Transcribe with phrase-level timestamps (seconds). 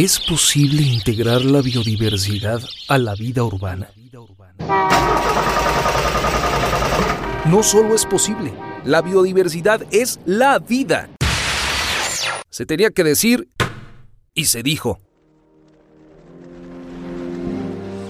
[0.00, 3.90] ¿Es posible integrar la biodiversidad a la vida urbana?
[7.46, 11.10] No solo es posible, la biodiversidad es la vida.
[12.48, 13.48] Se tenía que decir
[14.34, 15.00] y se dijo.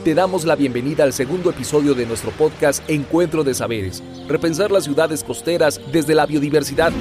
[0.05, 4.85] Te damos la bienvenida al segundo episodio de nuestro podcast Encuentro de Saberes, repensar las
[4.85, 6.93] ciudades costeras desde la biodiversidad.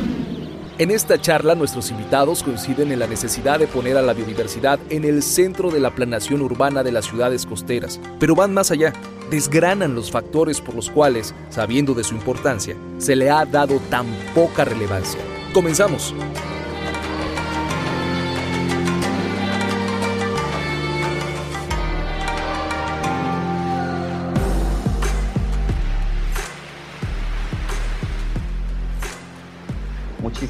[0.79, 5.05] En esta charla nuestros invitados coinciden en la necesidad de poner a la biodiversidad en
[5.05, 8.93] el centro de la planación urbana de las ciudades costeras, pero van más allá,
[9.31, 14.05] desgranan los factores por los cuales, sabiendo de su importancia, se le ha dado tan
[14.35, 15.19] poca relevancia.
[15.51, 16.13] Comenzamos.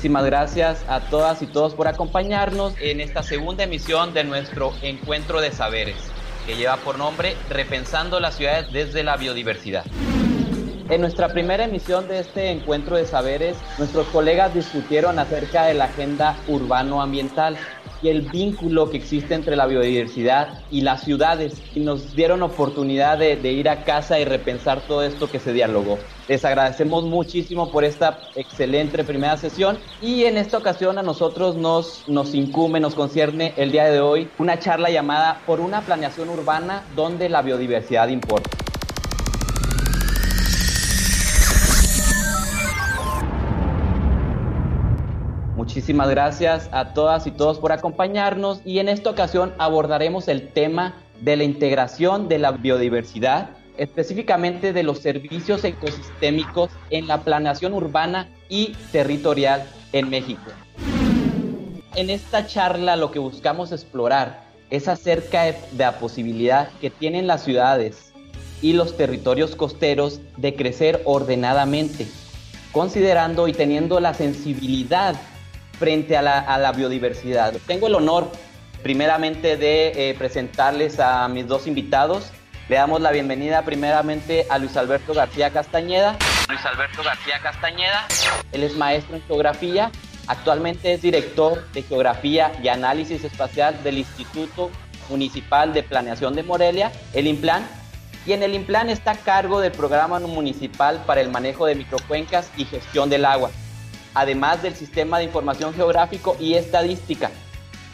[0.07, 5.41] Muchísimas gracias a todas y todos por acompañarnos en esta segunda emisión de nuestro Encuentro
[5.41, 5.97] de Saberes,
[6.45, 9.83] que lleva por nombre Repensando las ciudades desde la biodiversidad.
[10.89, 15.85] En nuestra primera emisión de este Encuentro de Saberes, nuestros colegas discutieron acerca de la
[15.85, 17.57] agenda urbano-ambiental
[18.01, 23.17] y el vínculo que existe entre la biodiversidad y las ciudades y nos dieron oportunidad
[23.17, 25.97] de, ir a casa y repensar todo esto que se dialogó.
[26.27, 32.03] Les agradecemos muchísimo por esta excelente primera sesión y en esta ocasión a nosotros nos,
[32.07, 36.83] nos incumbe, nos concierne el día de hoy una charla llamada Por una planeación urbana
[36.95, 38.66] donde la biodiversidad importa.
[45.67, 50.95] Muchísimas gracias a todas y todos por acompañarnos y en esta ocasión abordaremos el tema
[51.19, 58.29] de la integración de la biodiversidad, específicamente de los servicios ecosistémicos en la planeación urbana
[58.47, 60.49] y territorial en México.
[61.95, 67.43] En esta charla lo que buscamos explorar es acerca de la posibilidad que tienen las
[67.43, 68.13] ciudades
[68.61, 72.07] y los territorios costeros de crecer ordenadamente,
[72.71, 75.17] considerando y teniendo la sensibilidad
[75.77, 77.53] frente a la, biodiversidad.
[77.65, 78.31] Tengo el honor
[78.83, 82.31] primeramente de eh, presentarles a mis dos invitados.
[82.69, 86.17] Le damos la bienvenida primeramente a Luis Alberto García Castañeda.
[86.49, 88.07] Luis Alberto García Castañeda,
[88.51, 89.91] él es maestro en geografía,
[90.27, 94.71] actualmente es director de geografía y análisis espacial del Instituto
[95.09, 97.67] Municipal de Planeación de Morelia, el IMPLAN,
[98.25, 102.49] y en el IMPLAN está a cargo del programa municipal para el manejo de microcuencas
[102.57, 103.51] y gestión del agua
[104.17, 107.29] además del sistema de información geográfico y estadística.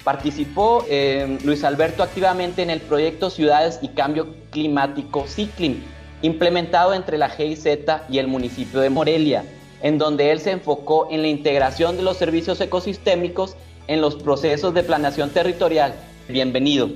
[0.06, 5.84] Participó eh, Luis Alberto activamente en el proyecto Ciudades y Cambio Climático CICLIM,
[6.22, 7.66] implementado entre la GIZ
[8.10, 9.44] y el municipio de Morelia,
[9.82, 13.58] en donde él se enfocó en la integración de los servicios ecosistémicos
[13.88, 15.94] en los procesos de planeación territorial.
[16.30, 16.90] Bienvenido.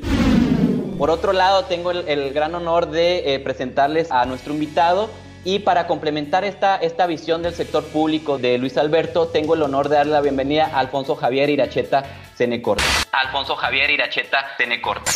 [0.98, 5.10] Por otro lado, tengo el, gran honor de eh, presentarles a nuestro invitado,
[5.48, 9.88] y para complementar esta, esta visión del sector público de Luis Alberto, tengo el honor
[9.88, 12.04] de darle la bienvenida a Alfonso Javier Iracheta
[12.36, 12.84] Cenecorta.
[13.14, 15.10] Alfonso Javier Iracheta Cenecorta.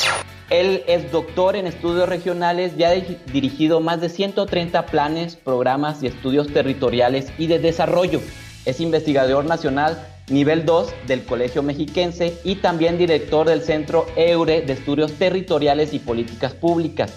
[0.49, 6.07] Él es doctor en estudios regionales y ha dirigido más de 130 planes, programas y
[6.07, 8.21] estudios territoriales y de desarrollo.
[8.63, 14.71] Es investigador nacional nivel 2 del Colegio Mexiquense y también director del Centro EURE de
[14.71, 17.11] Estudios Territoriales y Políticas Públicas.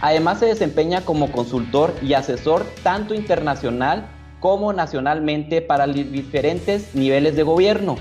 [0.00, 4.08] Además se desempeña como consultor y asesor tanto internacional
[4.40, 7.96] como nacionalmente para diferentes niveles de gobierno,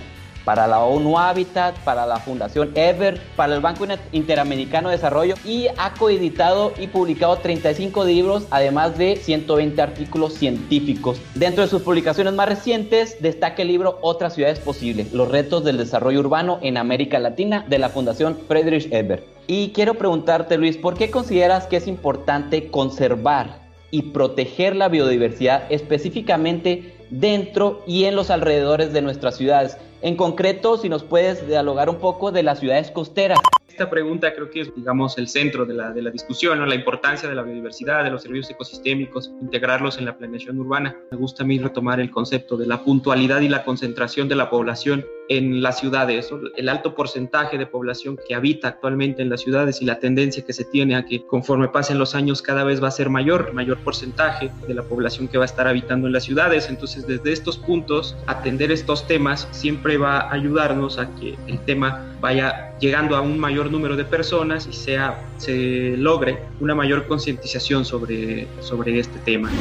[0.46, 5.68] para la ONU Habitat, para la Fundación Ever, para el Banco Interamericano de Desarrollo y
[5.78, 11.20] ha coeditado y publicado 35 libros, además de 120 artículos científicos.
[11.36, 15.78] Dentro de sus publicaciones más recientes destaca el libro Otras ciudades posibles, los retos del
[15.78, 19.39] desarrollo urbano en América Latina de la Fundación Friedrich Ebert.
[19.52, 25.64] Y quiero preguntarte, Luis, ¿por qué consideras que es importante conservar y proteger la biodiversidad
[25.72, 29.76] específicamente dentro y en los alrededores de nuestras ciudades?
[30.04, 33.40] En concreto, si nos puedes dialogar un poco de las ciudades costeras.
[33.68, 37.28] Esta pregunta creo que es, digamos, el centro de la, de la discusión, la importancia
[37.28, 40.96] de la biodiversidad, de los servicios ecosistémicos, integrarlos en la planeación urbana.
[41.10, 44.52] Me gusta a mí retomar el concepto de la puntualidad y la concentración de la
[44.52, 49.80] población en las ciudades, el alto porcentaje de población que habita actualmente en las ciudades
[49.80, 52.88] y la tendencia que se tiene a que conforme pasen los años cada vez va
[52.88, 56.24] a ser mayor, mayor porcentaje de la población que va a estar habitando en las
[56.24, 56.68] ciudades.
[56.68, 62.08] Entonces, desde estos puntos, atender estos temas siempre va a ayudarnos a que el tema
[62.20, 67.86] vaya llegando a un mayor número de personas y sea, se logre una mayor concientización
[67.86, 69.52] sobre, sobre este tema.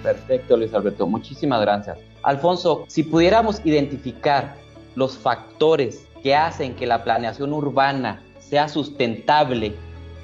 [0.00, 1.08] Perfecto, Luis Alberto.
[1.08, 1.98] Muchísimas gracias.
[2.22, 4.65] Alfonso, si pudiéramos identificar
[4.96, 9.74] los factores que hacen que la planeación urbana sea sustentable,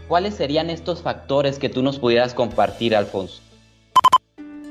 [0.09, 3.41] ¿cuáles serían estos factores que tú nos pudieras compartir, Alfonso?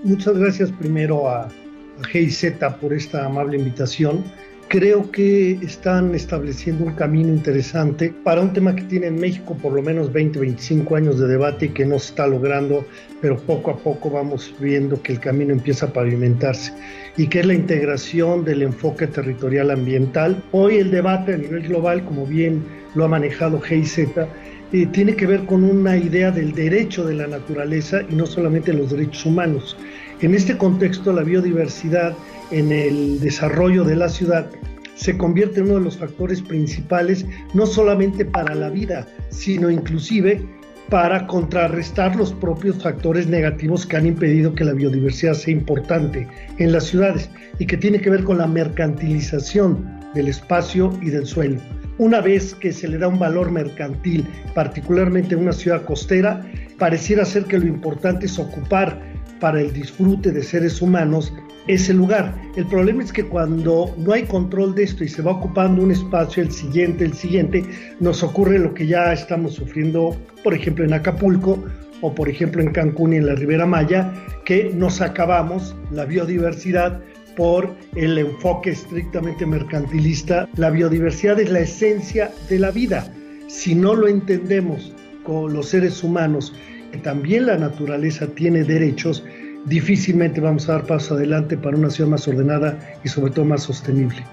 [0.04, 4.24] Muchas gracias primero a, a GIZ por esta amable invitación
[4.72, 9.74] creo que están estableciendo un camino interesante para un tema que tiene en México por
[9.74, 12.86] lo menos 20, 25 años de debate y que no se está logrando,
[13.20, 16.72] pero poco a poco vamos viendo que el camino empieza a pavimentarse
[17.18, 20.42] y que es la integración del enfoque territorial ambiental.
[20.54, 22.64] Hoy el debate a nivel global, como bien
[22.96, 27.28] lo ha manejado GIZ, eh, tiene que ver con una idea del derecho de la
[27.28, 29.76] naturaleza y no solamente los derechos humanos.
[30.22, 32.16] En este contexto, la biodiversidad
[32.52, 34.50] en el desarrollo de la ciudad
[34.96, 40.46] se convierte en uno de los factores principales, no solamente para la vida, sino inclusive
[40.90, 46.28] para contrarrestar los propios factores negativos que han impedido que la biodiversidad sea importante
[46.58, 51.26] en las ciudades y que tiene que ver con la mercantilización del espacio y del
[51.26, 51.60] suelo.
[51.98, 56.46] Una vez que se le da un valor mercantil, particularmente en una ciudad costera,
[56.78, 59.11] pareciera ser que lo importante es ocupar
[59.42, 61.34] para el disfrute de seres humanos
[61.68, 62.34] ese lugar.
[62.56, 65.92] El problema es que cuando no hay control de esto y se va ocupando un
[65.92, 67.66] espacio, el siguiente, el siguiente,
[68.00, 71.62] nos ocurre lo que ya estamos sufriendo, por ejemplo, en Acapulco
[72.02, 74.14] o por ejemplo en Cancún y en la Ribera Maya,
[74.46, 77.00] que nos acabamos la biodiversidad
[77.36, 80.50] por el enfoque estrictamente mercantilista.
[80.56, 83.14] La biodiversidad es la esencia de la vida.
[83.48, 84.94] Si no lo entendemos
[85.24, 86.54] con los seres humanos,
[87.00, 89.24] también la naturaleza tiene derechos,
[89.66, 93.64] difícilmente vamos a dar paso adelante para una ciudad más ordenada y sobre todo más
[93.64, 94.24] sostenible.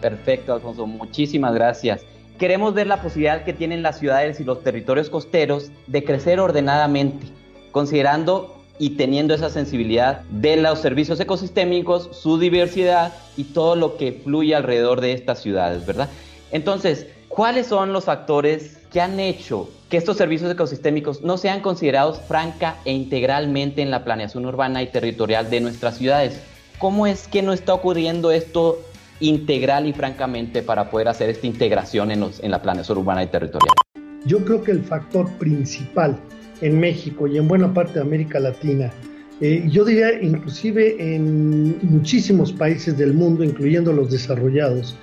[0.00, 0.86] Perfecto, Alfonso.
[0.86, 2.02] Muchísimas gracias.
[2.38, 7.26] Queremos ver la posibilidad que tienen las ciudades y los territorios costeros de crecer ordenadamente,
[7.70, 14.12] considerando y teniendo esa sensibilidad de los servicios ecosistémicos, su diversidad y todo lo que
[14.12, 16.08] fluye alrededor de estas ciudades, ¿verdad?
[16.50, 22.20] Entonces, ¿cuáles son los factores que han hecho que estos servicios ecosistémicos no sean considerados
[22.28, 26.40] franca e integralmente en la planeación urbana y territorial de nuestras ciudades.
[26.78, 28.78] ¿Cómo es que no está ocurriendo esto
[29.18, 33.74] integral y francamente para poder hacer esta integración en, en la planeación urbana y territorial?
[34.26, 36.16] Yo creo que el factor principal
[36.60, 38.92] en México y en buena parte de América Latina,
[39.40, 44.94] eh, yo diría inclusive en muchísimos países del mundo, incluyendo los desarrollados,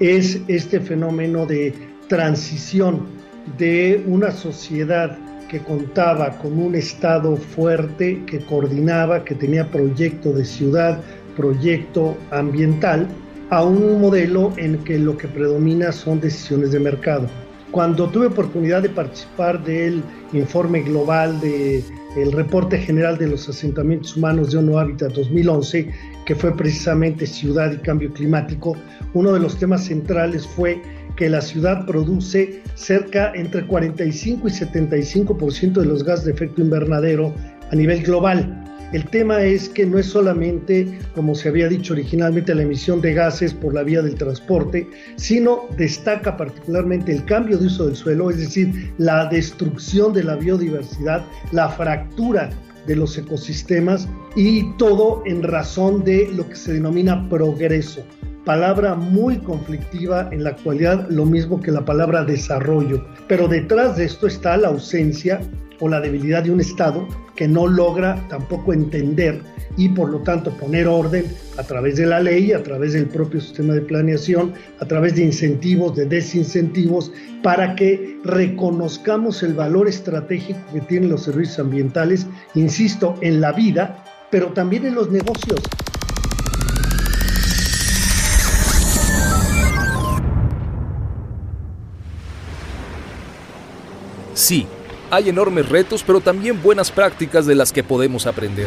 [0.00, 1.72] es este fenómeno de
[2.08, 3.19] transición
[3.58, 5.18] de una sociedad
[5.48, 11.00] que contaba con un Estado fuerte, que coordinaba, que tenía proyecto de ciudad,
[11.36, 13.08] proyecto ambiental,
[13.50, 17.26] a un modelo en que lo que predomina son decisiones de mercado.
[17.72, 20.02] Cuando tuve oportunidad de participar del
[20.32, 21.84] informe global de
[22.32, 25.88] reporte general de los asentamientos humanos de ONU Habitat 2011,
[26.26, 28.76] que fue precisamente ciudad y cambio climático,
[29.14, 30.80] uno de los temas centrales fue
[31.20, 37.34] que la ciudad produce cerca entre 45 y 75% de los gases de efecto invernadero
[37.70, 38.64] a nivel global.
[38.94, 43.12] El tema es que no es solamente, como se había dicho originalmente, la emisión de
[43.12, 48.30] gases por la vía del transporte, sino destaca particularmente el cambio de uso del suelo,
[48.30, 52.48] es decir, la destrucción de la biodiversidad, la fractura
[52.86, 58.06] de los ecosistemas y todo en razón de lo que se denomina progreso
[58.44, 63.04] palabra muy conflictiva en la actualidad, lo mismo que la palabra desarrollo.
[63.28, 65.40] Pero detrás de esto está la ausencia
[65.80, 67.06] o la debilidad de un Estado
[67.36, 69.40] que no logra tampoco entender
[69.76, 71.24] y por lo tanto poner orden
[71.56, 75.24] a través de la ley, a través del propio sistema de planeación, a través de
[75.24, 83.14] incentivos, de desincentivos, para que reconozcamos el valor estratégico que tienen los servicios ambientales, insisto,
[83.22, 85.60] en la vida, pero también en los negocios.
[94.50, 94.66] Sí,
[95.12, 98.66] hay enormes retos, pero también buenas prácticas de las que podemos aprender.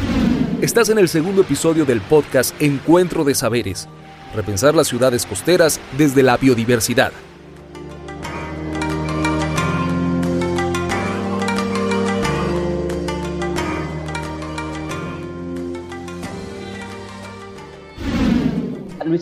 [0.61, 3.89] Estás en el segundo episodio del podcast Encuentro de Saberes,
[4.33, 7.11] repensar las ciudades costeras desde la biodiversidad.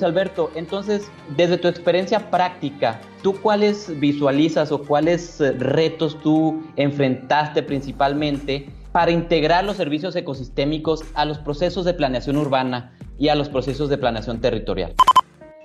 [0.06, 7.64] Alberto, entonces, desde tu experiencia práctica, ¿tú cuáles visualizas o cuáles eh, retos tú enfrentaste
[7.64, 13.50] principalmente para integrar los servicios ecosistémicos a los procesos de planeación urbana y a los
[13.50, 14.94] procesos de planeación territorial?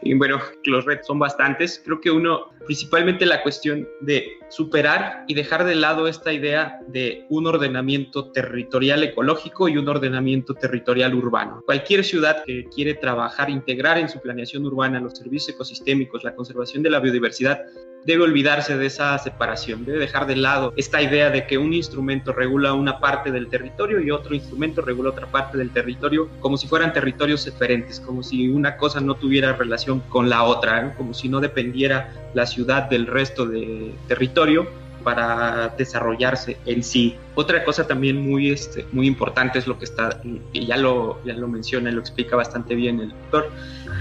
[0.03, 1.83] Y bueno, los retos son bastantes.
[1.85, 7.25] Creo que uno principalmente la cuestión de superar y dejar de lado esta idea de
[7.31, 11.63] un ordenamiento territorial ecológico y un ordenamiento territorial urbano.
[11.65, 16.83] Cualquier ciudad que quiere trabajar, integrar en su planeación urbana los servicios ecosistémicos, la conservación
[16.83, 17.61] de la biodiversidad,
[18.05, 22.33] debe olvidarse de esa separación, debe dejar de lado esta idea de que un instrumento
[22.33, 26.69] regula una parte del territorio y otro instrumento regula otra parte del territorio, como si
[26.69, 31.29] fueran territorios diferentes, como si una cosa no tuviera relación con la otra, como si
[31.29, 34.67] no dependiera la ciudad del resto de territorio
[35.07, 37.15] para desarrollarse en sí.
[37.37, 40.21] Otra cosa también muy, este, muy importante es lo que está,
[40.53, 43.53] y ya lo, ya lo menciona, lo explica bastante bien el doctor,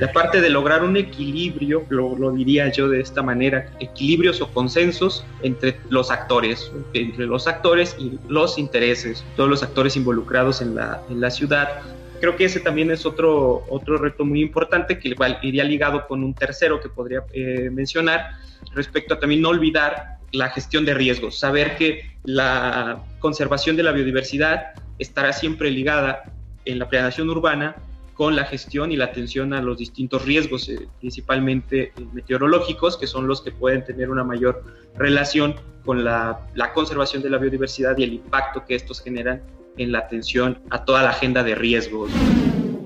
[0.01, 4.47] y aparte de lograr un equilibrio, lo, lo, diría yo de esta manera, equilibrios o
[4.47, 10.73] consensos entre los actores, entre los actores y los intereses, todos los actores involucrados en
[10.73, 11.81] la, en la ciudad,
[12.25, 16.23] creo que ese también es otro, otro reto muy importante que igual iría ligado con
[16.23, 18.31] un tercero que podría eh, mencionar
[18.73, 23.91] respecto a también no olvidar la gestión de riesgos, saber que la conservación de la
[23.91, 26.23] biodiversidad estará siempre ligada
[26.65, 27.75] en la planeación urbana
[28.15, 33.05] con la gestión y la atención a los distintos riesgos, eh, principalmente eh, meteorológicos, que
[33.05, 34.63] son los que pueden tener una mayor
[34.95, 35.53] relación
[35.83, 39.43] con la, la, conservación de la biodiversidad y el impacto que estos generan
[39.77, 42.11] en la atención a toda la agenda de riesgos.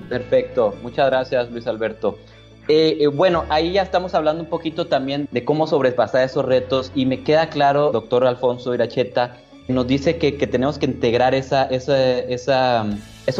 [0.07, 2.17] Perfecto, muchas gracias Luis Alberto.
[2.67, 6.91] Eh, eh, bueno, ahí ya estamos hablando un poquito también de cómo sobrepasar esos retos
[6.93, 9.37] y me queda claro, doctor Alfonso Iracheta,
[9.73, 11.87] nos dice que, tenemos que integrar esos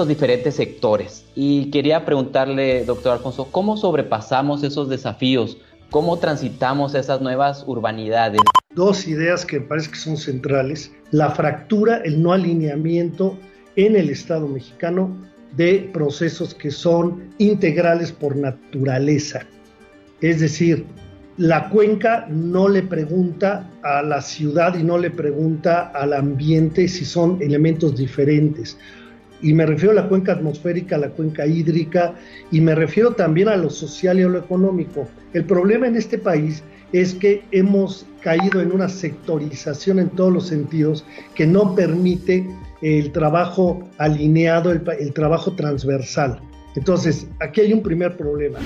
[0.07, 1.25] diferentes sectores.
[1.35, 5.57] Y quería preguntarle, doctor Alfonso, ¿cómo sobrepasamos esos desafíos?
[5.89, 8.41] ¿Cómo transitamos esas nuevas urbanidades?
[8.79, 10.89] Dos ideas que me parece que son centrales.
[11.11, 13.37] La fractura, el no alineamiento
[13.75, 15.17] en el Estado mexicano
[15.57, 19.41] de procesos que son integrales por naturaleza.
[20.21, 20.85] Es decir,
[21.35, 27.03] la cuenca no le pregunta a la ciudad y no le pregunta al ambiente si
[27.03, 28.77] son elementos diferentes.
[29.41, 32.13] Y me refiero a la cuenca atmosférica, a la cuenca hídrica,
[32.49, 35.05] y me refiero también a lo social y a lo económico.
[35.33, 40.47] El problema en este país es que hemos caído en una sectorización en todos los
[40.47, 41.05] sentidos
[41.35, 42.45] que no permite
[42.81, 46.39] el trabajo alineado, el, trabajo transversal.
[46.75, 48.59] Entonces, aquí hay un primer problema.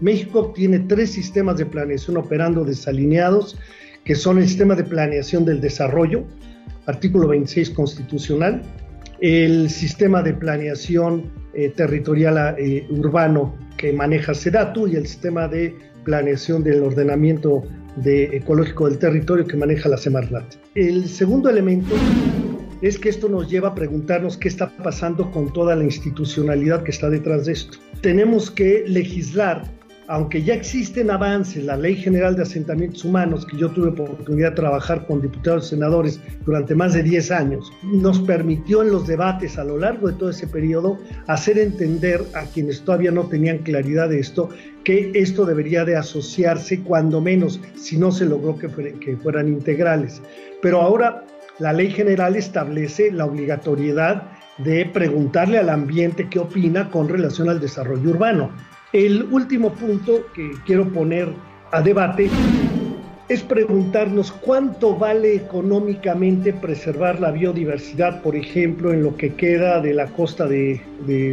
[0.00, 3.58] México tiene tres sistemas de planeación operando desalineados,
[4.04, 6.24] que son el sistema de planeación del desarrollo,
[6.86, 8.62] artículo 26 constitucional,
[9.20, 15.74] el sistema de planeación eh, territorial eh, urbano que maneja SEDATU y el sistema de
[16.08, 17.62] planeación del ordenamiento
[17.96, 20.54] de, ecológico del territorio que maneja la Semarnat.
[20.74, 21.94] El segundo elemento
[22.80, 26.92] es que esto nos lleva a preguntarnos qué está pasando con toda la institucionalidad que
[26.92, 27.76] está detrás de esto.
[28.00, 29.64] Tenemos que legislar,
[30.08, 34.56] aunque ya existen avances, la Ley General de Asentamientos Humanos, que yo tuve oportunidad de
[34.56, 39.58] trabajar con diputados y senadores durante más de 10 años, nos permitió en los debates
[39.58, 44.08] a lo largo de todo ese periodo hacer entender a quienes todavía no tenían claridad
[44.08, 44.48] de esto
[44.82, 50.22] que esto debería de asociarse cuando menos, si no se logró que, que fueran integrales.
[50.62, 51.26] Pero ahora
[51.58, 54.22] la ley general establece la obligatoriedad
[54.56, 58.50] de preguntarle al ambiente qué opina con relación al desarrollo urbano.
[58.92, 61.28] El último punto que quiero poner
[61.72, 62.30] a debate
[63.28, 69.92] es preguntarnos cuánto vale económicamente preservar la biodiversidad, por ejemplo, en lo que queda de
[69.92, 70.80] la costa de,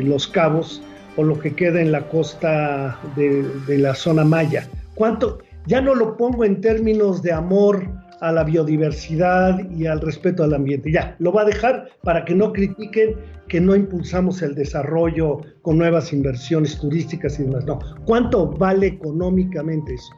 [0.04, 0.82] Los Cabos
[1.16, 4.68] o lo que queda en la costa de, de la zona maya.
[4.94, 5.40] ¿Cuánto?
[5.66, 7.88] Ya no lo pongo en términos de amor
[8.22, 10.92] a la biodiversidad y al respeto al ambiente.
[10.92, 13.16] Ya, lo va a dejar para que no critiquen
[13.48, 17.66] que no impulsamos el desarrollo con nuevas inversiones turísticas y demás.
[17.66, 20.14] No, ¿cuánto vale económicamente eso?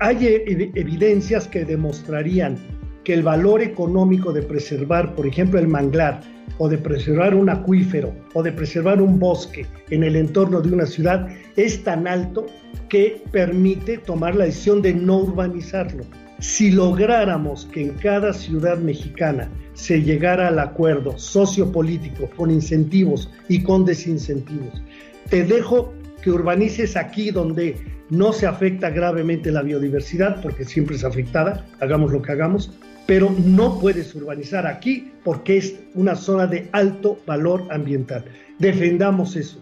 [0.00, 0.26] Hay
[0.74, 2.56] evidencias que demostrarían
[3.04, 6.20] que el valor económico de preservar, por ejemplo, el manglar,
[6.58, 10.86] o de preservar un acuífero, o de preservar un bosque en el entorno de una
[10.86, 12.46] ciudad, es tan alto
[12.88, 16.04] que permite tomar la decisión de no urbanizarlo.
[16.38, 23.62] Si lográramos que en cada ciudad mexicana se llegara al acuerdo sociopolítico con incentivos y
[23.62, 24.82] con desincentivos,
[25.30, 27.76] te dejo que urbanices aquí donde
[28.10, 32.70] no se afecta gravemente la biodiversidad, porque siempre es afectada, hagamos lo que hagamos,
[33.06, 38.24] pero no puedes urbanizar aquí porque es una zona de alto valor ambiental.
[38.58, 39.58] Defendamos eso.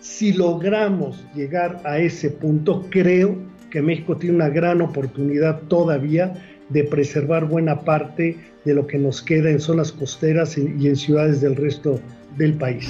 [0.00, 3.36] Si logramos llegar a ese punto, creo
[3.70, 6.34] que México tiene una gran oportunidad todavía
[6.68, 11.40] de preservar buena parte de lo que nos queda en zonas costeras y en ciudades
[11.40, 12.00] del resto
[12.36, 12.88] del país.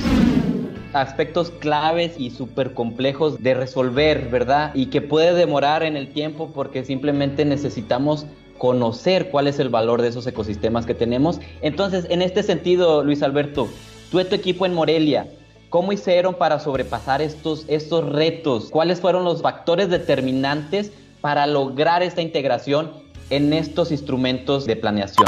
[0.92, 4.72] aspectos claves y súper complejos de resolver, ¿verdad?
[4.74, 10.02] Y que puede demorar en el tiempo porque simplemente necesitamos conocer cuál es el valor
[10.02, 11.40] de esos ecosistemas que tenemos.
[11.62, 13.68] Entonces, en este sentido, Luis Alberto,
[14.10, 15.28] tú y tu equipo en Morelia,
[15.68, 18.70] ¿cómo hicieron para sobrepasar estos, estos retos?
[18.70, 22.92] ¿Cuáles fueron los factores determinantes para lograr esta integración
[23.30, 25.26] en estos instrumentos de planeación?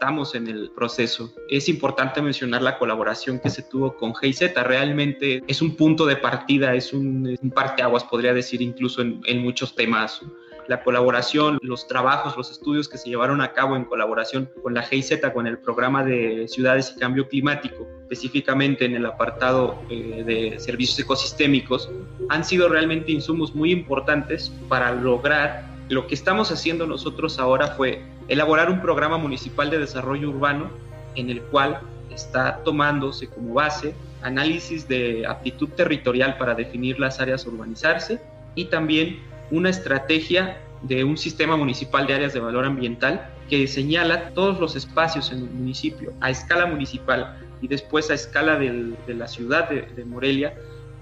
[0.00, 1.30] estamos en el proceso.
[1.50, 4.54] Es importante mencionar la colaboración que se tuvo con GIZ.
[4.54, 9.42] Realmente es un punto de partida, es un, un parteaguas, podría decir, incluso en, en
[9.42, 10.22] muchos temas
[10.70, 14.84] la colaboración, los trabajos, los estudios que se llevaron a cabo en colaboración con la
[14.84, 20.60] GIZ, con el programa de ciudades y cambio climático, específicamente en el apartado eh, de
[20.60, 21.90] servicios ecosistémicos,
[22.28, 28.04] han sido realmente insumos muy importantes para lograr lo que estamos haciendo nosotros ahora fue
[28.28, 30.70] elaborar un programa municipal de desarrollo urbano
[31.16, 31.80] en el cual
[32.12, 38.20] está tomándose como base análisis de aptitud territorial para definir las áreas urbanizarse
[38.54, 44.30] y también una estrategia de un sistema municipal de áreas de valor ambiental que señala
[44.30, 49.28] todos los espacios en el municipio a escala municipal y después a escala de la
[49.28, 50.54] ciudad de, de Morelia,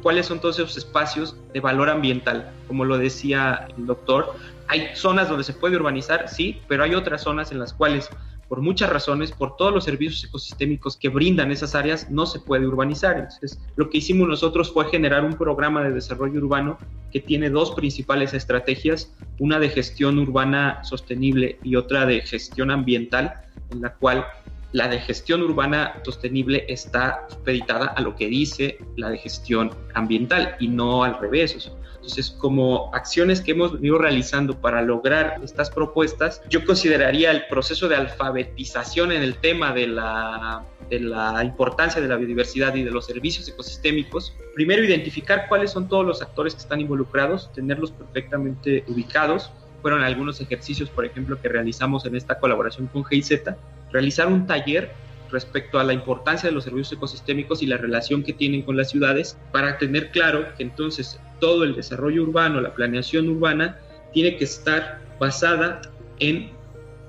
[0.03, 2.51] cuáles son todos esos espacios de valor ambiental.
[2.67, 4.35] Como lo decía el doctor,
[4.67, 8.11] hay zonas donde se puede urbanizar, sí, pero hay otras zonas en las cuales
[8.49, 12.67] por muchas razones, por todos los servicios ecosistémicos que brindan esas áreas, no se puede
[12.67, 13.19] urbanizar.
[13.19, 16.79] Entonces, lo que hicimos nosotros fue generar un programa de desarrollo urbano
[17.13, 23.35] que tiene dos principales estrategias, una de gestión urbana sostenible y otra de gestión ambiental,
[23.71, 24.25] en la cual
[24.73, 30.57] la de gestión urbana sostenible está supeditada a lo que dice la de gestión ambiental
[30.61, 31.71] y no al revés.
[31.99, 37.89] Entonces, como acciones que hemos venido realizando para lograr estas propuestas, yo consideraría el proceso
[37.89, 42.91] de alfabetización en el tema de la, de la importancia de la biodiversidad y de
[42.91, 44.35] los servicios ecosistémicos.
[44.55, 49.51] Primero, identificar cuáles son todos los actores que están involucrados, tenerlos perfectamente ubicados.
[49.83, 53.43] Fueron algunos ejercicios, por ejemplo, que realizamos en esta colaboración con GIZ,
[53.91, 54.93] realizar un taller
[55.31, 58.91] respecto a la importancia de los servicios ecosistémicos y la relación que tienen con las
[58.91, 63.79] ciudades para tener claro que entonces todo el desarrollo urbano, la planeación urbana,
[64.13, 65.83] tiene que estar basada
[66.19, 66.51] en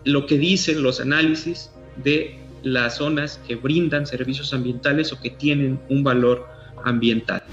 [0.03, 1.71] lo que dicen los análisis
[2.03, 6.47] de las zonas que brindan servicios ambientales o que tienen un valor
[6.83, 7.43] ambiental.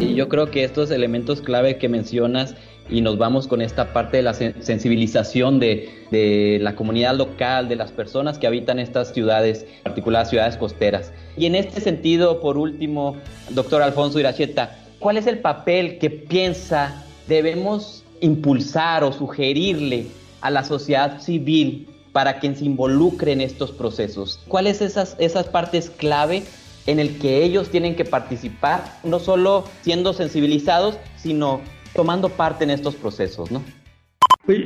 [0.00, 2.54] Y yo creo que estos elementos clave que mencionas
[2.90, 7.92] y nos vamos con esta parte de la sensibilización de, la comunidad local, de las
[7.92, 11.12] personas que habitan estas ciudades, en particular ciudades costeras.
[11.36, 13.16] Y en este sentido, por último,
[13.50, 20.06] doctor Alfonso Iracheta, ¿cuál es el papel que piensa debemos impulsar o sugerirle
[20.40, 24.40] a la sociedad civil para que se involucre en estos procesos?
[24.48, 26.42] ¿Cuáles esas, esas partes clave
[26.86, 31.60] en el que ellos tienen que participar, no solo siendo sensibilizados, sino
[31.94, 33.62] tomando parte en estos procesos, ¿no?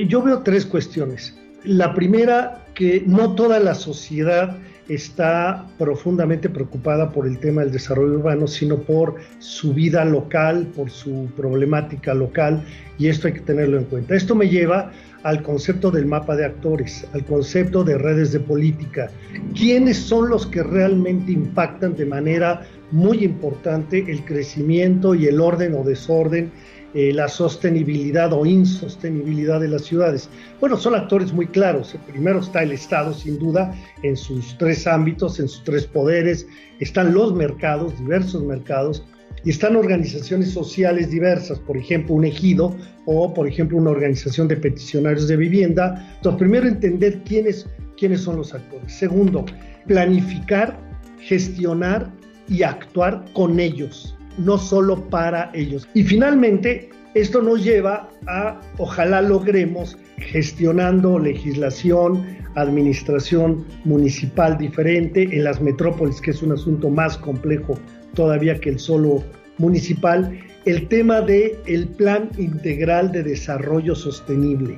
[0.07, 1.37] Yo veo tres cuestiones.
[1.65, 4.55] La primera, que no toda la sociedad
[4.89, 10.89] está profundamente preocupada por el tema del desarrollo urbano, sino por su vida local, por
[10.89, 12.63] su problemática local,
[12.97, 14.15] y esto hay que tenerlo en cuenta.
[14.15, 14.91] Esto me lleva
[15.23, 19.09] al concepto del mapa de actores, al concepto de redes de política.
[19.55, 25.73] ¿Quiénes son los que realmente impactan de manera muy importante el crecimiento y el orden
[25.75, 26.51] o desorden
[26.93, 30.29] eh, la sostenibilidad o insostenibilidad de las ciudades.
[30.59, 31.95] Bueno, son actores muy claros.
[32.07, 36.45] Primero está el Estado, sin duda, en sus tres ámbitos, en sus tres poderes.
[36.79, 39.03] Están los mercados, diversos mercados,
[39.43, 42.75] y están organizaciones sociales diversas, por ejemplo, un ejido
[43.05, 46.13] o, por ejemplo, una organización de peticionarios de vivienda.
[46.17, 48.93] Entonces, primero entender quiénes, quiénes son los actores.
[48.93, 49.45] Segundo,
[49.87, 50.79] planificar,
[51.19, 52.11] gestionar
[52.47, 55.87] y actuar con ellos no solo para ellos.
[55.93, 65.61] Y finalmente, esto nos lleva a, ojalá logremos, gestionando legislación, administración municipal diferente en las
[65.61, 67.77] metrópolis, que es un asunto más complejo
[68.13, 69.23] todavía que el solo
[69.57, 74.77] municipal, el tema de el plan integral de desarrollo sostenible.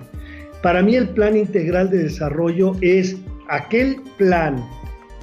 [0.61, 3.15] Para mí el plan integral de desarrollo es
[3.49, 4.63] aquel plan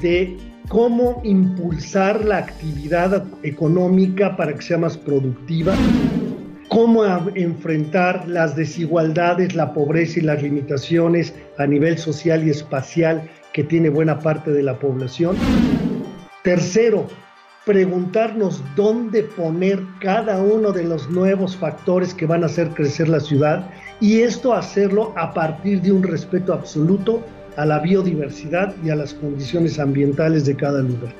[0.00, 0.36] de
[0.68, 5.74] cómo impulsar la actividad económica para que sea más productiva,
[6.68, 13.64] cómo enfrentar las desigualdades, la pobreza y las limitaciones a nivel social y espacial que
[13.64, 15.36] tiene buena parte de la población.
[16.42, 17.06] Tercero,
[17.64, 23.20] preguntarnos dónde poner cada uno de los nuevos factores que van a hacer crecer la
[23.20, 23.70] ciudad
[24.00, 27.22] y esto hacerlo a partir de un respeto absoluto
[27.56, 31.12] a la biodiversidad y a las condiciones ambientales de cada lugar.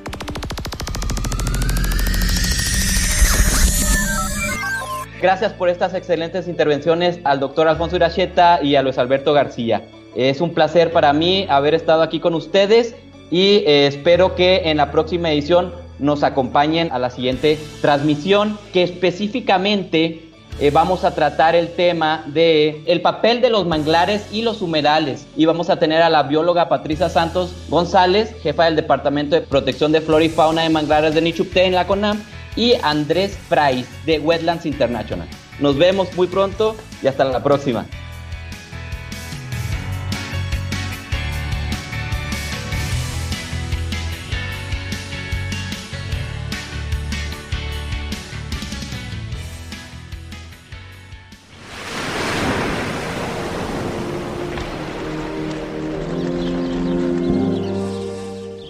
[5.21, 9.87] Gracias por estas excelentes intervenciones al doctor Alfonso Iracheta y a Luis Alberto García.
[10.17, 12.97] Es un placer para mí haber estado aquí con ustedes
[13.31, 18.83] y eh, espero que en la próxima edición nos acompañen a la siguiente transmisión que
[18.83, 24.63] específicamente eh, vamos a tratar el tema de el papel de los manglares y los
[24.63, 29.43] humedales y vamos a tener a la bióloga Patricia Santos González, jefa del Departamento de
[29.43, 32.23] Protección de Flora y Fauna de Manglares de Nichupté en la CONAM
[32.55, 35.27] y Andrés Price de Wetlands International.
[35.59, 37.87] Nos vemos muy pronto y hasta la próxima.